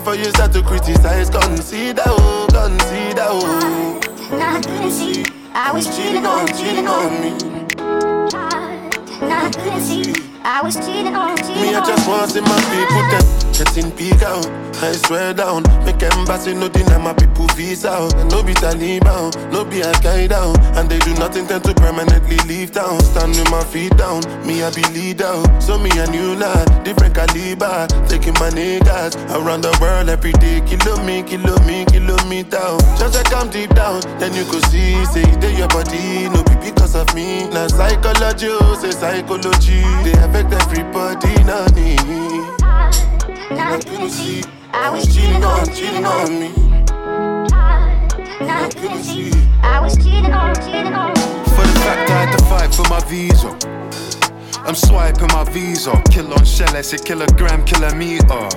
Before 0.04 0.16
you 0.16 0.30
start 0.32 0.52
to 0.52 0.62
criticize, 0.62 1.30
consider, 1.30 2.02
oh, 2.04 2.46
consider, 2.50 3.24
oh. 3.26 4.00
I 4.32 4.60
couldn't 4.60 4.90
see. 4.90 5.24
I 5.54 5.72
was 5.72 5.86
cheating 5.96 6.26
on, 6.26 6.46
cheating 6.48 6.86
on 6.86 7.22
me. 7.22 7.30
Couldn't 9.62 9.80
see. 9.80 10.33
I 10.46 10.60
was 10.60 10.76
cheating 10.76 11.16
on, 11.16 11.38
cheating 11.38 11.62
Me, 11.62 11.74
I 11.74 11.80
just 11.80 12.06
want 12.06 12.30
see 12.30 12.40
my 12.42 12.60
people 12.68 13.04
them 13.08 13.44
getting 13.54 13.90
big 13.96 14.22
out. 14.22 14.44
I 14.82 14.92
swear 14.92 15.32
down, 15.32 15.62
make 15.86 16.02
embassy 16.02 16.52
no 16.52 16.68
deny 16.68 16.98
my 16.98 17.14
people 17.14 17.46
visa 17.54 17.88
out. 17.88 18.12
No 18.28 18.42
be 18.42 18.52
Taliban, 18.52 19.32
no 19.50 19.64
be 19.64 19.80
Al 19.80 19.94
Qaeda, 20.04 20.52
and 20.76 20.90
they 20.90 20.98
do 20.98 21.14
not 21.14 21.36
intend 21.36 21.64
to 21.64 21.72
permanently 21.74 22.36
leave 22.44 22.72
town. 22.72 23.00
Stand 23.00 23.36
with 23.36 23.50
my 23.50 23.64
feet 23.64 23.96
down, 23.96 24.20
me 24.44 24.62
I 24.62 24.70
be 24.74 24.82
leader. 24.92 25.32
So 25.60 25.78
me 25.78 25.90
and 25.96 26.10
new 26.10 26.34
lad, 26.34 26.84
different 26.84 27.14
caliber, 27.14 27.86
taking 28.08 28.34
my 28.34 28.50
niggas 28.50 29.16
around 29.32 29.62
the 29.62 29.72
world 29.80 30.10
every 30.10 30.32
day. 30.32 30.60
Kilo 30.66 31.00
me, 31.04 31.22
kilo 31.22 31.56
me, 31.64 31.86
kilometer. 31.86 32.76
Just 32.98 33.14
like 33.14 33.32
I'm 33.32 33.48
deep 33.48 33.70
down, 33.74 34.02
then 34.18 34.34
you 34.34 34.44
could 34.44 34.64
see, 34.66 35.02
say 35.06 35.24
they 35.40 35.56
your 35.56 35.68
body, 35.68 36.28
no 36.28 36.42
be 36.44 36.54
because 36.68 36.94
of 36.96 37.08
me. 37.14 37.48
Now 37.48 37.68
psychology, 37.68 38.48
oh, 38.50 38.76
say 38.82 38.90
psychology, 38.90 39.80
they 40.02 40.12
affect 40.34 40.52
everybody, 40.62 41.44
not 41.44 41.74
me. 41.74 41.96
Couldn't 43.84 44.10
see. 44.10 44.42
I 44.72 44.90
was 44.90 45.06
cheating 45.14 45.44
on, 45.44 45.66
cheating 45.66 46.04
on 46.04 46.40
me. 46.40 46.50
I 47.52 48.70
couldn't 48.76 49.04
see. 49.04 49.30
I 49.62 49.80
was 49.80 49.96
cheating 49.96 50.32
on, 50.32 50.54
cheating 50.56 50.92
on 50.92 51.14
For 51.14 51.62
the 51.62 51.80
fact 51.84 52.10
I 52.10 52.24
had 52.24 52.38
to 52.38 52.44
fight 52.46 52.74
for 52.74 52.88
my 52.88 53.00
visa. 53.08 53.50
I'm 54.66 54.74
swiping 54.74 55.28
my 55.28 55.44
visa. 55.44 56.02
Kill 56.10 56.32
on 56.32 56.44
shell, 56.44 56.74
I 56.76 56.80
say 56.80 56.98
kilogram, 56.98 57.64
kilometer. 57.64 58.48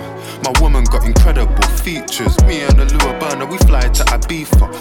My 0.44 0.54
woman 0.62 0.84
got 0.86 1.06
incredible 1.06 1.62
features. 1.84 2.36
Me 2.46 2.62
and 2.62 2.80
the 2.80 2.86
Lua 2.86 3.20
burner, 3.20 3.46
we 3.46 3.58
fly 3.60 3.88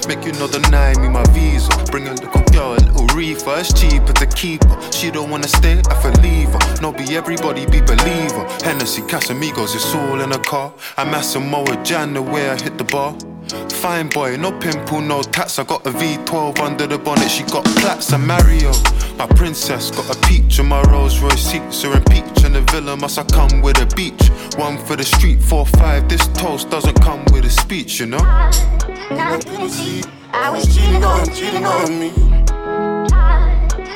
Make 0.06 0.24
you 0.26 0.32
know 0.32 0.48
deny 0.48 0.92
me 1.00 1.08
my 1.08 1.24
visa. 1.32 1.70
Bring 1.90 2.08
a 2.08 2.12
little 2.12 2.42
girl, 2.52 2.74
a 2.74 2.80
little 2.80 3.06
reefer. 3.16 3.54
It's 3.58 3.72
cheaper 3.72 4.12
to 4.12 4.26
keep 4.26 4.62
her. 4.64 4.92
She 4.92 5.10
don't 5.10 5.30
wanna 5.30 5.48
stay, 5.48 5.80
I 5.88 5.94
for 6.02 6.12
leave 6.20 6.50
her. 6.50 6.80
No 6.82 6.92
be 6.92 7.16
everybody 7.16 7.64
be 7.66 7.80
believer. 7.80 8.44
Hennessy, 8.62 9.02
Casamigos, 9.02 9.74
it's 9.74 9.94
all 9.94 10.20
in 10.20 10.32
a 10.32 10.38
car. 10.38 10.72
I'm 10.96 11.12
Asamoah 11.14 11.84
Gyan 11.84 12.12
the 12.12 12.22
way 12.22 12.50
I 12.50 12.60
hit 12.60 12.76
the 12.76 12.84
bar. 12.84 13.16
Fine 13.48 14.08
boy, 14.08 14.36
no 14.36 14.50
pimple, 14.58 15.00
no 15.00 15.22
tats. 15.22 15.58
I 15.60 15.64
got 15.64 15.86
a 15.86 15.90
V12 15.90 16.58
under 16.58 16.86
the 16.86 16.98
bonnet. 16.98 17.30
She 17.30 17.44
got 17.44 17.64
plats. 17.64 18.12
And 18.12 18.26
Mario, 18.26 18.72
my 19.16 19.26
princess, 19.36 19.90
got 19.92 20.14
a 20.14 20.18
peach 20.26 20.58
in 20.58 20.66
my 20.66 20.82
Rolls 20.90 21.20
Royce 21.20 21.52
seats. 21.52 21.82
Her 21.82 21.92
and 21.92 22.04
peach 22.06 22.44
in 22.44 22.54
the 22.54 22.62
villa. 22.72 22.96
Must 22.96 23.18
I 23.18 23.24
come 23.24 23.62
with 23.62 23.80
a 23.80 23.86
beach? 23.94 24.30
One 24.56 24.78
for 24.78 24.96
the 24.96 25.04
street, 25.04 25.40
four 25.40 25.64
five. 25.64 26.08
This 26.08 26.26
toast 26.28 26.70
doesn't 26.70 27.00
come 27.02 27.24
with 27.32 27.44
a 27.44 27.50
speech, 27.50 28.00
you 28.00 28.06
know. 28.06 28.18
Now 28.18 29.34
I 29.34 29.38
couldn't 29.38 29.70
see. 29.70 30.02
I 30.32 30.50
was 30.50 30.66
cheating 30.74 31.04
on, 31.04 31.26
cheating 31.32 31.64
on 31.64 32.00
me. 32.00 32.10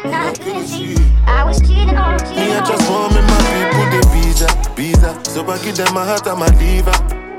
Now 0.05 0.29
I 0.29 0.35
couldn't 0.35 0.67
see. 0.67 0.95
I 1.27 1.45
was 1.45 1.61
cheating 1.61 1.97
on, 1.97 2.15
Me, 2.15 2.29
cheating 2.29 2.57
I 2.57 2.65
just 2.65 2.89
want 2.89 3.15
me 3.15 3.21
my 3.23 3.39
people, 3.51 3.87
the 3.91 4.09
visa, 4.15 4.49
visa. 4.77 5.25
So 5.25 5.45
I 5.51 5.59
give 5.65 5.77
them 5.77 5.93
my 5.93 6.05
heart 6.05 6.27
and 6.29 6.39
my 6.39 6.47
liver. 6.59 7.30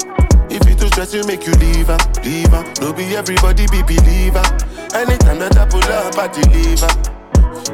If 0.52 0.68
you 0.68 0.76
too 0.76 0.88
stress, 0.88 1.14
you 1.14 1.24
make 1.24 1.48
you 1.48 1.54
leave 1.54 1.88
her, 1.88 1.98
leave 2.24 2.52
her. 2.52 2.64
No 2.82 2.92
be 2.94 3.16
everybody 3.16 3.66
be 3.72 3.82
believer. 3.84 4.44
Anytime 4.94 5.40
that 5.40 5.56
I 5.58 5.66
pull 5.66 5.84
up, 5.88 6.18
I 6.20 6.28
deliver. 6.28 6.92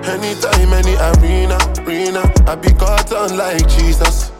Anytime, 0.05 0.71
any 0.73 0.95
arena, 0.95 1.57
arena. 1.81 2.21
I 2.45 2.55
be 2.55 2.71
caught 2.73 3.11
on 3.11 3.35
like 3.35 3.67
Jesus. 3.67 4.31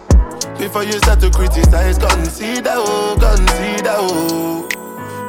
Before 0.58 0.84
you 0.84 0.94
start 0.94 1.20
to 1.22 1.29
criticize, 1.32 1.98
consider, 1.98 2.74
oh, 2.74 3.17
consider, 3.20 3.96
oh. 3.98 4.67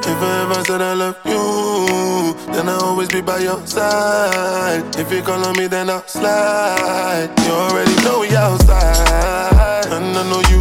If 0.01 0.21
I 0.21 0.41
ever 0.43 0.63
said 0.63 0.81
I 0.81 0.93
love 0.93 1.17
you, 1.25 2.33
then 2.53 2.69
I'll 2.69 2.85
always 2.85 3.09
be 3.09 3.21
by 3.21 3.39
your 3.39 3.65
side. 3.67 4.95
If 4.97 5.11
you 5.11 5.21
call 5.21 5.43
on 5.45 5.57
me, 5.57 5.67
then 5.67 5.89
I'll 5.89 6.07
slide. 6.07 7.29
You 7.45 7.51
already 7.51 7.95
know 8.03 8.19
we 8.21 8.35
outside, 8.35 9.85
and 9.91 10.17
I 10.17 10.23
know 10.29 10.41
you. 10.49 10.58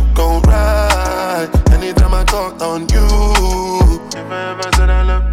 Anytime 2.39 2.63
I 2.63 2.67
on 2.67 2.81
you, 2.91 4.01
if 4.15 4.31
I 4.31 4.51
ever 4.53 4.71
said 4.77 4.91
I 4.91 5.03
love 5.03 5.25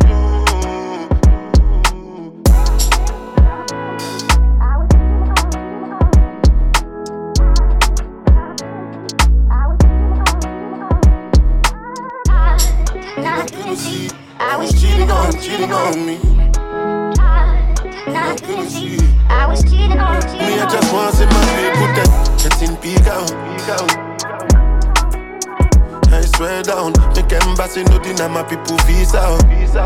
Now 13.18 13.40
I 13.40 13.46
couldn't 13.46 13.76
see. 13.76 14.10
I 14.40 14.58
was 14.58 14.74
cheating 14.82 15.12
on, 15.12 15.32
cheating 15.34 15.72
on 15.72 16.06
me. 16.08 16.18
Now 18.08 18.32
I 18.32 18.36
couldn't 18.36 18.70
see. 18.70 18.98
I 19.30 19.46
was 19.48 19.64
cheating 19.64 20.00
on, 20.00 20.16
Me, 20.16 20.32
cheating 20.32 20.60
I 20.60 20.68
just 20.72 20.92
want 20.92 21.12
to 21.12 21.18
see 21.18 21.26
my 21.26 21.34
people 21.62 21.88
that 21.94 22.10
getting 22.42 22.76
big 22.82 23.08
out, 23.08 23.32
out. 23.70 24.25
I 24.25 24.25
swear 26.36 26.64
down, 26.64 26.92
make 27.16 27.32
embassy 27.32 27.84
no 27.86 27.98
deny 28.00 28.28
my 28.28 28.44
people 28.44 28.78
visa 28.86 29.38
visa. 29.48 29.84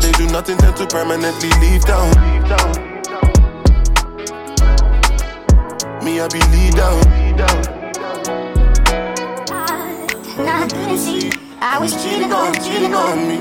They 0.00 0.12
do 0.12 0.26
not 0.32 0.48
intend 0.48 0.76
to 0.76 0.86
permanently 0.86 1.50
leave 1.60 1.84
town. 1.84 2.10
Me, 6.04 6.20
I 6.20 6.28
be 6.28 6.40
lead 6.50 6.78
out, 6.80 7.06
out. 7.40 7.78
Now 10.38 10.62
I 10.62 10.68
couldn't 10.68 10.98
see. 10.98 11.30
I 11.60 11.78
was 11.78 11.92
cheating 12.02 12.32
on, 12.32 12.54
cheating 12.54 12.94
on 12.94 13.28
me. 13.28 13.38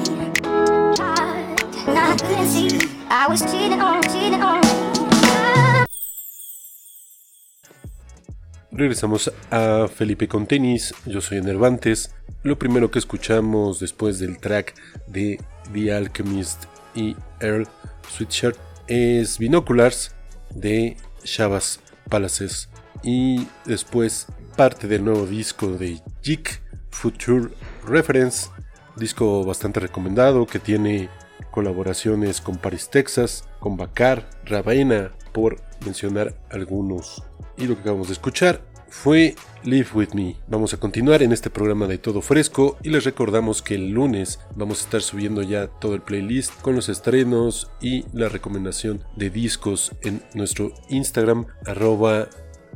I 1.89 2.15
couldn't 2.19 2.47
see. 2.47 2.79
I 3.09 3.27
was 3.27 3.41
cheating 3.41 3.81
on, 3.81 4.03
cheating 4.03 4.43
on. 4.43 4.66
Regresamos 8.77 9.33
a 9.49 9.87
Felipe 9.87 10.27
con 10.27 10.45
tenis, 10.45 10.93
yo 11.07 11.19
soy 11.19 11.39
Enervantes. 11.39 12.13
Lo 12.43 12.59
primero 12.59 12.91
que 12.91 12.99
escuchamos 12.99 13.79
después 13.79 14.19
del 14.19 14.37
track 14.37 14.75
de 15.07 15.41
The 15.73 15.93
Alchemist 15.93 16.65
y 16.93 17.15
Earl 17.39 17.67
Sweatshirt 18.07 18.55
es 18.85 19.39
Binoculars 19.39 20.13
de 20.53 20.95
Shabazz 21.23 21.79
Palaces 22.07 22.69
y 23.01 23.47
después 23.65 24.27
parte 24.55 24.87
del 24.87 25.03
nuevo 25.03 25.25
disco 25.25 25.69
de 25.69 25.99
Jig 26.21 26.47
Future 26.91 27.49
Reference, 27.83 28.51
disco 28.95 29.43
bastante 29.43 29.79
recomendado 29.79 30.45
que 30.45 30.59
tiene 30.59 31.09
colaboraciones 31.49 32.41
con 32.41 32.57
Paris, 32.57 32.89
Texas, 32.91 33.49
con 33.59 33.75
Bakar, 33.75 34.29
Ravena, 34.45 35.13
por 35.33 35.59
mencionar 35.83 36.35
algunos. 36.51 37.23
Y 37.57 37.65
lo 37.65 37.73
que 37.73 37.81
acabamos 37.81 38.07
de 38.07 38.13
escuchar 38.13 38.61
fue 38.89 39.36
Live 39.63 39.89
With 39.93 40.13
Me. 40.13 40.38
Vamos 40.47 40.73
a 40.73 40.78
continuar 40.78 41.23
en 41.23 41.32
este 41.32 41.50
programa 41.50 41.88
de 41.88 41.97
Todo 41.97 42.21
Fresco 42.21 42.78
y 42.84 42.89
les 42.89 43.04
recordamos 43.04 43.62
que 43.62 43.76
el 43.76 43.89
lunes 43.89 44.39
vamos 44.56 44.80
a 44.80 44.84
estar 44.86 45.02
subiendo 45.02 45.41
ya 45.41 45.67
todo 45.67 45.95
el 45.95 46.02
playlist 46.02 46.54
con 46.62 46.76
los 46.76 46.89
estrenos 46.89 47.69
y 47.82 48.06
la 48.13 48.30
recomendación 48.30 49.04
de 49.15 49.30
discos 49.30 49.91
en 50.04 50.21
nuestro 50.34 50.71
Instagram 50.89 51.47
arroba 51.65 52.28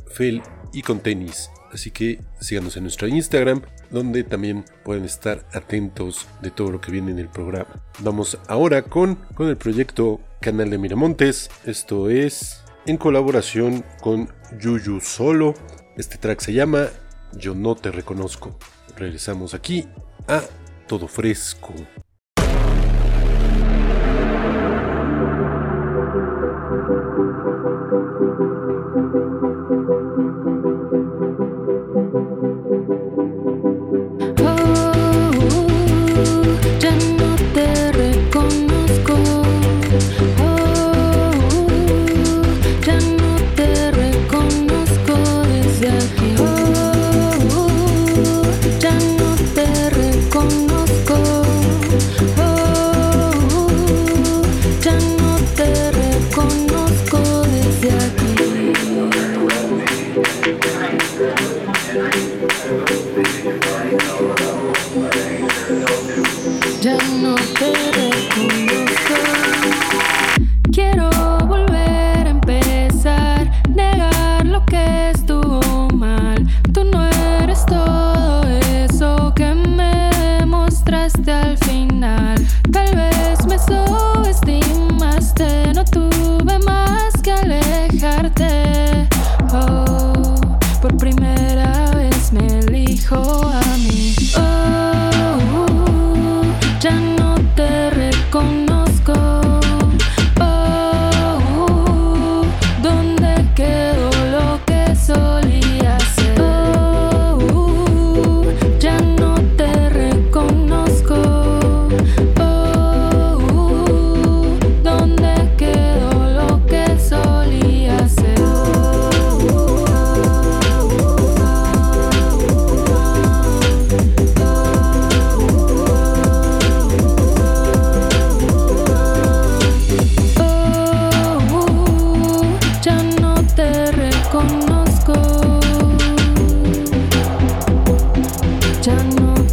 fel 0.08 0.42
y 0.74 0.82
con 0.82 1.00
tenis. 1.00 1.50
Así 1.72 1.92
que 1.92 2.20
síganos 2.40 2.76
en 2.76 2.84
nuestro 2.84 3.08
Instagram, 3.08 3.62
donde 3.90 4.24
también 4.24 4.66
pueden 4.84 5.06
estar 5.06 5.46
atentos 5.54 6.28
de 6.42 6.52
todo 6.52 6.72
lo 6.72 6.82
que 6.82 6.92
viene 6.92 7.12
en 7.12 7.20
el 7.20 7.30
programa. 7.30 7.82
Vamos 8.00 8.38
ahora 8.48 8.82
con, 8.82 9.16
con 9.36 9.48
el 9.48 9.56
proyecto 9.56 10.20
Canal 10.42 10.70
de 10.70 10.78
Miramontes. 10.78 11.50
Esto 11.66 12.10
es 12.10 12.62
en 12.86 12.98
colaboración 12.98 13.86
con 14.02 14.30
Yuyu 14.60 15.00
Solo. 15.00 15.54
Este 15.98 16.18
track 16.18 16.40
se 16.40 16.54
llama 16.54 16.88
Yo 17.34 17.54
no 17.54 17.76
te 17.76 17.92
reconozco. 17.92 18.58
Regresamos 18.96 19.54
aquí 19.54 19.88
a 20.28 20.42
Todo 20.88 21.08
Fresco. 21.08 21.74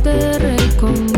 te 0.03 0.39
recomiendo. 0.39 1.18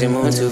Cause 0.00 0.10
you're 0.10 0.22
moving 0.22 0.32
too 0.32 0.49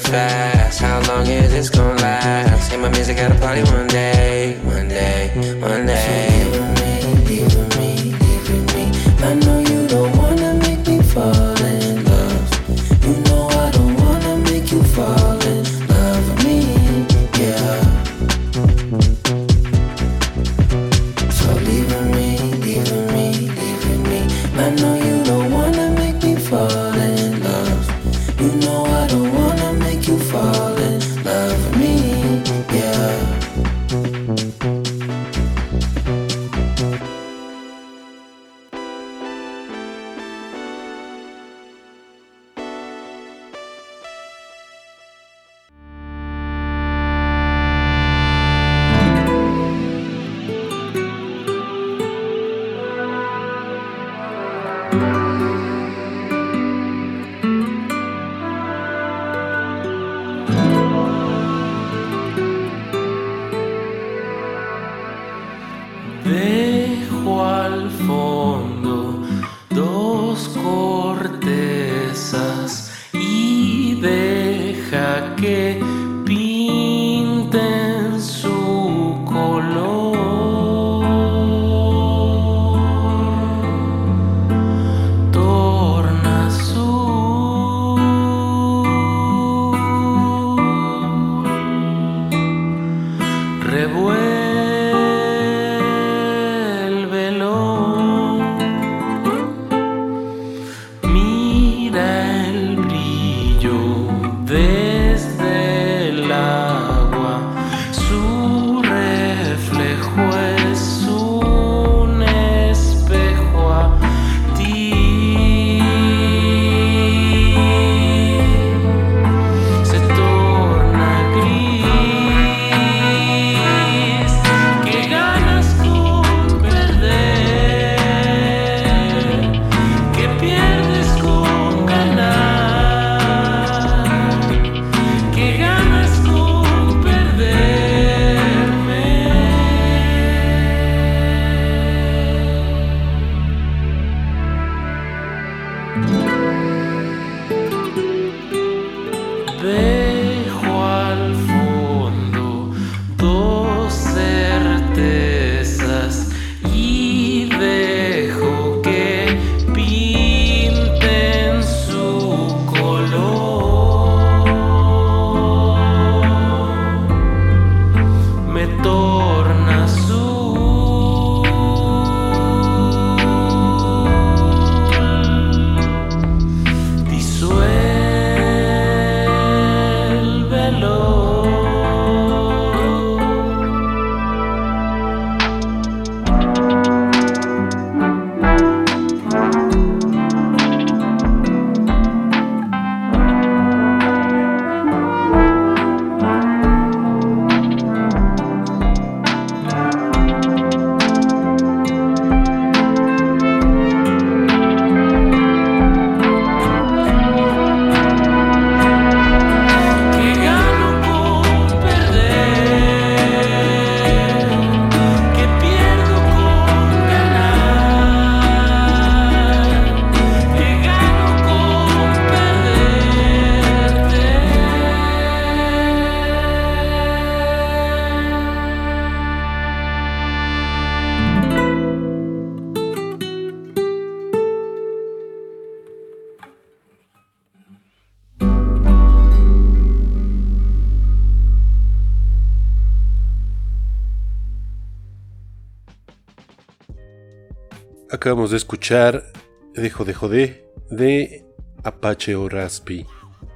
acabamos 248.18 248.50
de 248.50 248.56
escuchar 248.56 249.30
Dejo 249.74 250.04
de 250.04 250.12
Joder 250.12 250.72
de 250.90 251.46
Apache 251.84 252.34
o 252.34 252.48
Raspi. 252.48 253.06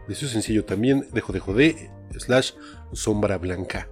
De 0.06 0.14
su 0.14 0.28
sencillo 0.28 0.64
también, 0.64 1.08
Dejo 1.12 1.32
de 1.32 1.40
Joder, 1.40 1.74
slash 2.16 2.52
Sombra 2.92 3.38
Blanca. 3.38 3.88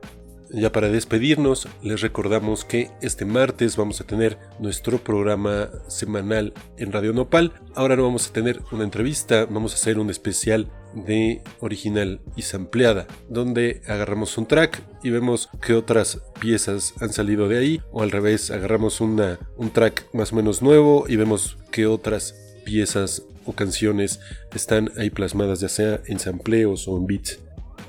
Ya 0.50 0.70
para 0.70 0.88
despedirnos, 0.88 1.66
les 1.82 2.00
recordamos 2.02 2.64
que 2.64 2.92
este 3.02 3.24
martes 3.24 3.76
vamos 3.76 4.00
a 4.00 4.06
tener 4.06 4.38
nuestro 4.60 4.98
programa 4.98 5.70
semanal 5.88 6.54
en 6.76 6.92
Radio 6.92 7.12
Nopal. 7.12 7.52
Ahora 7.74 7.96
no 7.96 8.04
vamos 8.04 8.28
a 8.28 8.32
tener 8.32 8.62
una 8.70 8.84
entrevista, 8.84 9.46
vamos 9.46 9.72
a 9.72 9.74
hacer 9.74 9.98
un 9.98 10.08
especial 10.08 10.70
de 10.94 11.42
original 11.60 12.20
y 12.36 12.42
sampleada, 12.42 13.06
donde 13.28 13.82
agarramos 13.86 14.36
un 14.38 14.46
track 14.46 14.82
y 15.02 15.10
vemos 15.10 15.48
qué 15.64 15.74
otras 15.74 16.20
piezas 16.40 16.94
han 17.00 17.12
salido 17.12 17.48
de 17.48 17.58
ahí, 17.58 17.82
o 17.92 18.02
al 18.02 18.10
revés, 18.10 18.50
agarramos 18.50 19.00
una, 19.00 19.38
un 19.56 19.70
track 19.70 20.06
más 20.12 20.32
o 20.32 20.36
menos 20.36 20.62
nuevo 20.62 21.04
y 21.08 21.16
vemos 21.16 21.58
qué 21.70 21.86
otras 21.86 22.34
piezas 22.64 23.22
o 23.46 23.52
canciones 23.52 24.20
están 24.54 24.90
ahí 24.96 25.10
plasmadas, 25.10 25.60
ya 25.60 25.68
sea 25.68 26.00
en 26.06 26.18
sampleos 26.18 26.88
o 26.88 26.96
en 26.96 27.06
beats. 27.06 27.38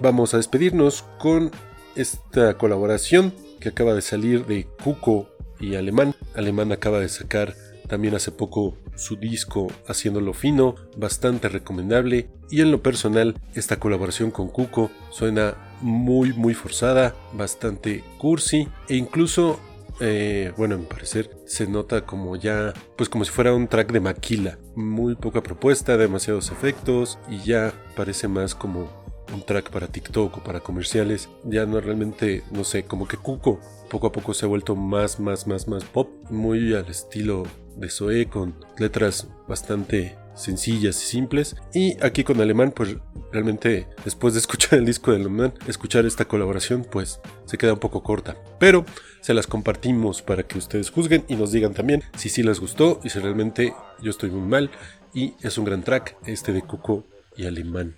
Vamos 0.01 0.33
a 0.33 0.37
despedirnos 0.37 1.03
con 1.19 1.51
esta 1.95 2.57
colaboración 2.57 3.33
que 3.59 3.69
acaba 3.69 3.93
de 3.93 4.01
salir 4.01 4.45
de 4.45 4.67
Cuco 4.83 5.29
y 5.59 5.75
Alemán. 5.75 6.15
Alemán 6.35 6.71
acaba 6.71 6.99
de 6.99 7.09
sacar 7.09 7.55
también 7.87 8.15
hace 8.15 8.31
poco 8.31 8.77
su 8.95 9.17
disco 9.17 9.67
Haciéndolo 9.87 10.33
Fino, 10.33 10.75
bastante 10.97 11.49
recomendable. 11.49 12.29
Y 12.51 12.59
en 12.59 12.69
lo 12.69 12.83
personal, 12.83 13.35
esta 13.55 13.79
colaboración 13.79 14.29
con 14.29 14.49
Cuco 14.49 14.91
suena 15.09 15.55
muy 15.81 16.33
muy 16.33 16.53
forzada, 16.53 17.15
bastante 17.33 18.03
cursi 18.17 18.67
e 18.89 18.97
incluso, 18.97 19.59
eh, 20.01 20.51
bueno, 20.57 20.75
a 20.75 20.77
mi 20.77 20.85
parecer 20.85 21.31
se 21.45 21.65
nota 21.65 22.05
como 22.05 22.35
ya, 22.35 22.73
pues 22.97 23.07
como 23.07 23.23
si 23.23 23.31
fuera 23.31 23.53
un 23.53 23.69
track 23.69 23.93
de 23.93 24.01
maquila. 24.01 24.59
Muy 24.75 25.15
poca 25.15 25.41
propuesta, 25.41 25.95
demasiados 25.95 26.51
efectos 26.51 27.17
y 27.29 27.39
ya 27.39 27.73
parece 27.95 28.27
más 28.27 28.53
como 28.53 28.89
un 29.33 29.45
track 29.45 29.69
para 29.69 29.87
TikTok 29.87 30.37
o 30.37 30.43
para 30.43 30.59
comerciales. 30.59 31.29
Ya 31.45 31.65
no 31.65 31.79
realmente, 31.79 32.43
no 32.51 32.65
sé, 32.65 32.83
como 32.83 33.07
que 33.07 33.15
Cuco 33.15 33.61
poco 33.89 34.07
a 34.07 34.11
poco 34.11 34.33
se 34.33 34.45
ha 34.45 34.49
vuelto 34.49 34.75
más, 34.75 35.19
más, 35.19 35.47
más, 35.47 35.67
más 35.67 35.83
pop, 35.83 36.09
muy 36.29 36.73
al 36.73 36.87
estilo 36.89 37.43
de 37.75 37.89
Zoe, 37.89 38.27
con 38.27 38.55
letras 38.77 39.27
bastante 39.47 40.17
sencillas 40.35 41.01
y 41.03 41.05
simples. 41.05 41.55
Y 41.73 42.01
aquí 42.03 42.23
con 42.23 42.39
Alemán, 42.41 42.71
pues 42.75 42.95
realmente 43.31 43.87
después 44.03 44.33
de 44.33 44.39
escuchar 44.39 44.79
el 44.79 44.85
disco 44.85 45.11
de 45.11 45.17
Alemán, 45.17 45.53
escuchar 45.67 46.05
esta 46.05 46.25
colaboración, 46.25 46.85
pues 46.89 47.19
se 47.45 47.57
queda 47.57 47.73
un 47.73 47.79
poco 47.79 48.03
corta. 48.03 48.37
Pero 48.59 48.85
se 49.21 49.33
las 49.33 49.47
compartimos 49.47 50.21
para 50.21 50.43
que 50.43 50.57
ustedes 50.57 50.89
juzguen 50.89 51.25
y 51.27 51.35
nos 51.35 51.51
digan 51.51 51.73
también 51.73 52.03
si 52.17 52.29
sí 52.29 52.43
les 52.43 52.59
gustó 52.59 52.99
y 53.03 53.09
si 53.09 53.19
realmente 53.19 53.73
yo 54.01 54.09
estoy 54.09 54.31
muy 54.31 54.47
mal. 54.47 54.71
Y 55.13 55.33
es 55.41 55.57
un 55.57 55.65
gran 55.65 55.83
track 55.83 56.17
este 56.25 56.53
de 56.53 56.61
Cuco 56.61 57.05
y 57.35 57.45
Alemán. 57.45 57.95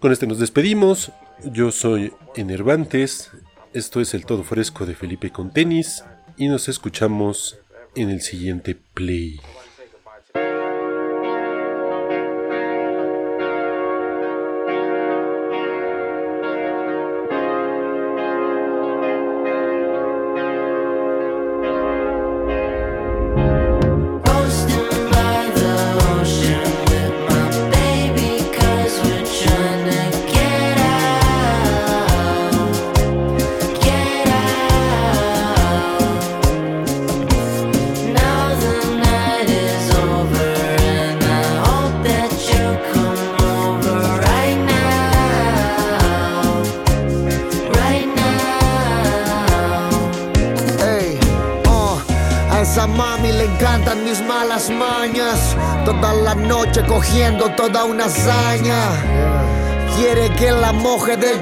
Con 0.00 0.12
este 0.12 0.26
nos 0.26 0.38
despedimos. 0.38 1.12
Yo 1.44 1.70
soy 1.70 2.12
Enervantes. 2.36 3.30
Esto 3.72 4.00
es 4.00 4.14
el 4.14 4.26
todo 4.26 4.42
fresco 4.42 4.86
de 4.86 4.94
Felipe 4.94 5.30
con 5.30 5.52
tenis. 5.52 6.04
Y 6.36 6.48
nos 6.48 6.68
escuchamos 6.68 7.58
en 7.94 8.10
el 8.10 8.20
siguiente 8.20 8.76
play. 8.94 9.40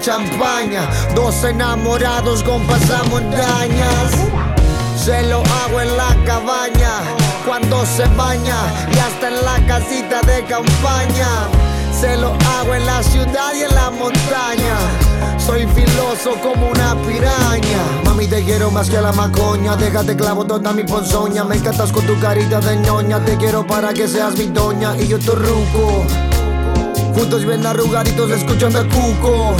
Champaña. 0.06 0.88
Dos 1.16 1.42
enamorados 1.42 2.44
con 2.44 2.64
pasamontañas. 2.64 4.12
Se 4.96 5.24
lo 5.24 5.38
hago 5.38 5.80
en 5.80 5.96
la 5.96 6.16
cabaña. 6.24 7.02
Cuando 7.44 7.84
se 7.84 8.06
baña 8.16 8.56
y 8.94 8.98
hasta 8.98 9.28
en 9.28 9.44
la 9.44 9.66
casita 9.66 10.20
de 10.22 10.44
campaña. 10.44 11.48
Se 11.92 12.16
lo 12.16 12.28
hago 12.56 12.74
en 12.74 12.86
la 12.86 13.02
ciudad 13.02 13.52
y 13.58 13.62
en 13.62 13.74
la 13.74 13.90
montaña. 13.90 14.76
Soy 15.44 15.66
filoso 15.74 16.40
como 16.40 16.68
una 16.68 16.94
piraña. 17.02 17.82
Mami, 18.04 18.28
te 18.28 18.44
quiero 18.44 18.70
más 18.70 18.88
que 18.88 19.00
la 19.00 19.12
macoña. 19.12 19.74
Déjate 19.74 20.14
clavo 20.16 20.44
toda 20.44 20.72
mi 20.72 20.84
ponzoña. 20.84 21.42
Me 21.42 21.56
encantas 21.56 21.90
con 21.90 22.06
tu 22.06 22.16
carita 22.20 22.60
de 22.60 22.76
ñoña. 22.76 23.24
Te 23.24 23.36
quiero 23.36 23.66
para 23.66 23.92
que 23.92 24.06
seas 24.06 24.38
mi 24.38 24.46
doña 24.46 24.96
y 24.96 25.08
yo 25.08 25.18
tu 25.18 25.32
ruco. 25.32 26.06
Juntos 27.12 27.44
bien 27.44 27.66
arrugaditos 27.66 28.30
escuchando 28.30 28.82
el 28.82 28.88
cuco. 28.88 29.56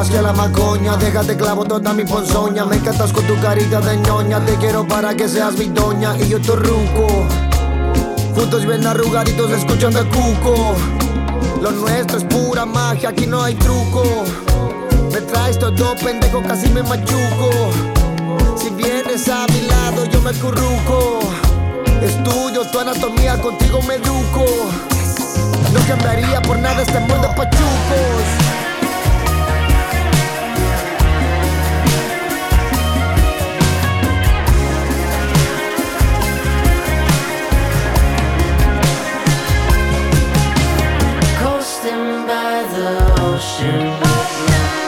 Más 0.00 0.08
que 0.08 0.16
a 0.16 0.22
la 0.22 0.32
macoña. 0.32 0.96
Déjate 0.96 1.36
clavo 1.36 1.64
toda 1.64 1.92
mi 1.92 2.04
ponzoña. 2.04 2.64
Me 2.64 2.76
encantas 2.76 3.12
con 3.12 3.22
tu 3.26 3.38
carita 3.38 3.80
de 3.80 3.98
ñoña. 3.98 4.40
Te 4.46 4.54
quiero 4.54 4.86
para 4.88 5.14
que 5.14 5.28
seas 5.28 5.58
mi 5.58 5.66
doña 5.66 6.16
y 6.18 6.28
yo 6.28 6.40
tu 6.40 6.56
ruco. 6.56 7.06
Juntos 8.34 8.64
bien 8.64 8.86
arrugaditos 8.86 9.50
escuchando 9.50 9.98
el 9.98 10.08
cuco. 10.08 10.74
Lo 11.60 11.70
nuestro 11.72 12.16
es 12.16 12.24
pura 12.24 12.64
magia, 12.64 13.10
aquí 13.10 13.26
no 13.26 13.42
hay 13.42 13.54
truco. 13.56 14.02
Me 15.12 15.20
traes 15.20 15.58
todo 15.58 15.94
pendejo, 15.96 16.42
casi 16.44 16.68
me 16.70 16.82
machuco. 16.82 17.50
Si 18.56 18.70
vienes 18.70 19.28
a 19.28 19.46
mi 19.48 19.60
lado, 19.62 20.06
yo 20.06 20.22
me 20.22 20.32
curruco. 20.32 21.20
Estudio 22.00 22.62
tu 22.72 22.78
anatomía, 22.78 23.38
contigo 23.42 23.80
me 23.86 23.96
educo. 23.96 24.46
No 25.74 25.80
cambiaría 25.86 26.40
por 26.40 26.58
nada 26.58 26.80
este 26.80 27.00
mundo 27.00 27.28
de 27.28 27.34
pachucos. 27.34 28.49
ocean. 43.40 44.79